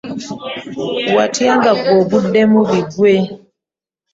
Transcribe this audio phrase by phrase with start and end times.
[1.15, 3.13] Watya nga ggwe oguddemu bigwe.